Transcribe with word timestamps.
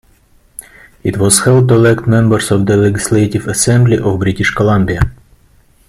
It 1.03 1.17
was 1.17 1.43
held 1.45 1.67
to 1.67 1.75
elect 1.75 2.07
members 2.07 2.49
of 2.49 2.65
the 2.65 2.75
Legislative 2.75 3.45
Assembly 3.47 3.99
of 3.99 4.17
British 4.17 4.49
Columbia. 4.49 5.01